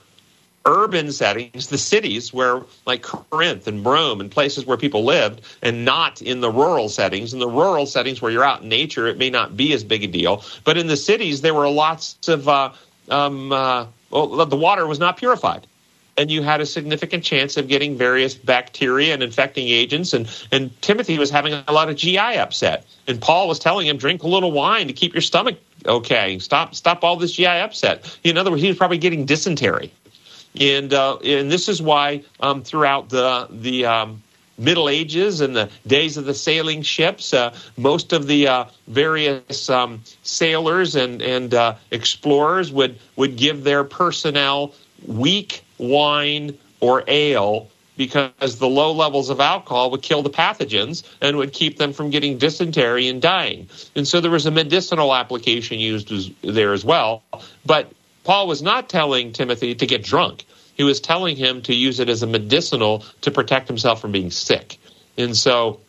urban 0.65 1.11
settings, 1.11 1.67
the 1.67 1.77
cities 1.77 2.33
where, 2.33 2.61
like 2.85 3.01
Corinth 3.01 3.67
and 3.67 3.85
Rome 3.85 4.21
and 4.21 4.29
places 4.29 4.65
where 4.65 4.77
people 4.77 5.03
lived, 5.03 5.41
and 5.61 5.85
not 5.85 6.21
in 6.21 6.41
the 6.41 6.51
rural 6.51 6.89
settings. 6.89 7.33
In 7.33 7.39
the 7.39 7.47
rural 7.47 7.85
settings 7.85 8.21
where 8.21 8.31
you're 8.31 8.43
out 8.43 8.61
in 8.61 8.69
nature, 8.69 9.07
it 9.07 9.17
may 9.17 9.29
not 9.29 9.55
be 9.55 9.73
as 9.73 9.83
big 9.83 10.03
a 10.03 10.07
deal. 10.07 10.43
But 10.63 10.77
in 10.77 10.87
the 10.87 10.97
cities, 10.97 11.41
there 11.41 11.53
were 11.53 11.69
lots 11.69 12.27
of, 12.27 12.47
uh, 12.47 12.71
um, 13.09 13.51
uh, 13.51 13.87
well, 14.09 14.45
the 14.45 14.55
water 14.55 14.85
was 14.85 14.99
not 14.99 15.17
purified. 15.17 15.65
And 16.17 16.29
you 16.29 16.41
had 16.41 16.59
a 16.59 16.65
significant 16.65 17.23
chance 17.23 17.55
of 17.55 17.69
getting 17.69 17.95
various 17.95 18.35
bacteria 18.35 19.13
and 19.13 19.23
infecting 19.23 19.69
agents. 19.69 20.13
And, 20.13 20.27
and 20.51 20.81
Timothy 20.81 21.17
was 21.17 21.29
having 21.29 21.53
a 21.53 21.71
lot 21.71 21.89
of 21.89 21.95
GI 21.95 22.17
upset. 22.17 22.85
And 23.07 23.21
Paul 23.21 23.47
was 23.47 23.57
telling 23.57 23.87
him, 23.87 23.95
drink 23.95 24.23
a 24.23 24.27
little 24.27 24.51
wine 24.51 24.87
to 24.87 24.93
keep 24.93 25.13
your 25.13 25.21
stomach 25.21 25.57
okay. 25.85 26.37
Stop, 26.39 26.75
stop 26.75 27.05
all 27.05 27.15
this 27.15 27.31
GI 27.31 27.45
upset. 27.45 28.19
In 28.25 28.37
other 28.37 28.51
words, 28.51 28.61
he 28.61 28.67
was 28.67 28.77
probably 28.77 28.97
getting 28.97 29.25
dysentery 29.25 29.93
and 30.59 30.93
uh, 30.93 31.17
and 31.17 31.51
this 31.51 31.69
is 31.69 31.81
why 31.81 32.23
um, 32.39 32.63
throughout 32.63 33.09
the 33.09 33.47
the 33.51 33.85
um, 33.85 34.23
Middle 34.57 34.89
Ages 34.89 35.41
and 35.41 35.55
the 35.55 35.69
days 35.87 36.17
of 36.17 36.25
the 36.25 36.33
sailing 36.33 36.81
ships, 36.81 37.33
uh, 37.33 37.55
most 37.77 38.13
of 38.13 38.27
the 38.27 38.47
uh, 38.47 38.65
various 38.87 39.69
um, 39.69 40.01
sailors 40.23 40.95
and 40.95 41.21
and 41.21 41.53
uh, 41.53 41.75
explorers 41.91 42.71
would 42.71 42.99
would 43.15 43.37
give 43.37 43.63
their 43.63 43.83
personnel 43.83 44.73
weak 45.07 45.63
wine 45.77 46.57
or 46.81 47.03
ale 47.07 47.69
because 47.99 48.59
the 48.59 48.67
low 48.67 48.93
levels 48.93 49.29
of 49.29 49.41
alcohol 49.41 49.91
would 49.91 50.01
kill 50.01 50.21
the 50.21 50.29
pathogens 50.29 51.03
and 51.19 51.35
would 51.35 51.51
keep 51.51 51.77
them 51.77 51.91
from 51.91 52.09
getting 52.09 52.37
dysentery 52.37 53.09
and 53.09 53.21
dying. 53.21 53.67
And 53.93 54.07
so 54.07 54.21
there 54.21 54.31
was 54.31 54.45
a 54.45 54.51
medicinal 54.51 55.13
application 55.13 55.79
used 55.79 56.09
as, 56.09 56.31
there 56.41 56.71
as 56.71 56.85
well. 56.85 57.23
But 57.65 57.91
Paul 58.23 58.47
was 58.47 58.61
not 58.61 58.89
telling 58.89 59.33
Timothy 59.33 59.75
to 59.75 59.85
get 59.85 60.03
drunk. 60.03 60.45
He 60.75 60.83
was 60.83 61.01
telling 61.01 61.35
him 61.35 61.61
to 61.63 61.73
use 61.73 61.99
it 61.99 62.09
as 62.09 62.23
a 62.23 62.27
medicinal 62.27 63.03
to 63.21 63.31
protect 63.31 63.67
himself 63.67 64.01
from 64.01 64.11
being 64.11 64.31
sick. 64.31 64.77
And 65.17 65.35
so 65.35 65.81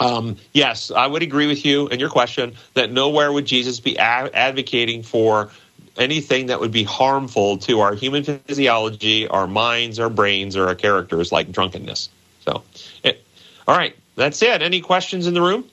um, 0.00 0.36
yes, 0.52 0.90
I 0.90 1.06
would 1.06 1.22
agree 1.22 1.46
with 1.46 1.64
you 1.64 1.88
and 1.88 2.00
your 2.00 2.10
question 2.10 2.54
that 2.74 2.90
nowhere 2.90 3.32
would 3.32 3.46
Jesus 3.46 3.80
be 3.80 3.96
a- 3.96 4.00
advocating 4.34 5.02
for 5.02 5.50
anything 5.96 6.46
that 6.46 6.58
would 6.60 6.72
be 6.72 6.82
harmful 6.82 7.58
to 7.58 7.80
our 7.80 7.94
human 7.94 8.24
physiology, 8.24 9.28
our 9.28 9.46
minds, 9.46 10.00
our 10.00 10.10
brains, 10.10 10.56
or 10.56 10.66
our 10.66 10.74
characters, 10.74 11.30
like 11.30 11.52
drunkenness. 11.52 12.08
So, 12.44 12.62
it, 13.04 13.16
eh, 13.16 13.18
all 13.68 13.76
right, 13.76 13.94
that's 14.16 14.42
it. 14.42 14.62
Any 14.62 14.80
questions 14.80 15.26
in 15.26 15.34
the 15.34 15.42
room? 15.42 15.64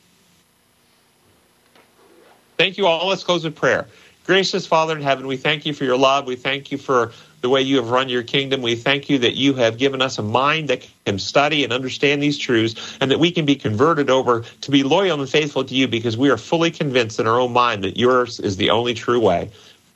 Thank 2.57 2.77
you 2.77 2.85
all. 2.85 3.07
Let's 3.07 3.23
close 3.23 3.43
with 3.43 3.55
prayer. 3.55 3.87
Gracious 4.29 4.67
Father 4.67 4.95
in 4.95 5.01
heaven, 5.01 5.25
we 5.25 5.37
thank 5.37 5.65
you 5.65 5.73
for 5.73 5.85
your 5.85 5.97
love. 5.97 6.27
We 6.27 6.35
thank 6.35 6.71
you 6.71 6.77
for 6.77 7.13
the 7.41 7.49
way 7.49 7.63
you 7.63 7.77
have 7.77 7.89
run 7.89 8.09
your 8.09 8.21
kingdom. 8.21 8.61
We 8.61 8.75
thank 8.75 9.09
you 9.09 9.17
that 9.17 9.33
you 9.33 9.55
have 9.55 9.79
given 9.79 10.03
us 10.03 10.19
a 10.19 10.21
mind 10.21 10.67
that 10.69 10.87
can 11.03 11.17
study 11.17 11.63
and 11.63 11.73
understand 11.73 12.21
these 12.21 12.37
truths 12.37 12.95
and 13.01 13.09
that 13.09 13.17
we 13.17 13.31
can 13.31 13.47
be 13.47 13.55
converted 13.55 14.11
over 14.11 14.43
to 14.61 14.69
be 14.69 14.83
loyal 14.83 15.19
and 15.19 15.27
faithful 15.27 15.63
to 15.65 15.73
you 15.73 15.87
because 15.87 16.15
we 16.15 16.29
are 16.29 16.37
fully 16.37 16.69
convinced 16.69 17.19
in 17.19 17.25
our 17.25 17.39
own 17.39 17.53
mind 17.53 17.83
that 17.83 17.97
yours 17.97 18.39
is 18.39 18.55
the 18.55 18.69
only 18.69 18.93
true 18.93 19.19
way. 19.19 19.49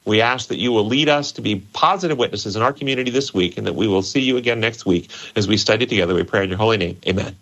We 0.03 0.21
ask 0.21 0.47
that 0.47 0.57
you 0.57 0.71
will 0.71 0.87
lead 0.87 1.09
us 1.09 1.33
to 1.33 1.41
be 1.43 1.57
positive 1.73 2.17
witnesses 2.17 2.55
in 2.55 2.63
our 2.63 2.73
community 2.73 3.11
this 3.11 3.35
week 3.35 3.59
and 3.59 3.67
that 3.67 3.75
we 3.75 3.87
will 3.87 4.01
see 4.01 4.21
you 4.21 4.37
again 4.37 4.59
next 4.59 4.83
week 4.83 5.11
as 5.35 5.47
we 5.47 5.57
study 5.57 5.85
together. 5.85 6.15
We 6.15 6.23
pray 6.23 6.43
in 6.43 6.49
your 6.49 6.57
holy 6.57 6.77
name. 6.77 6.97
Amen. 7.07 7.35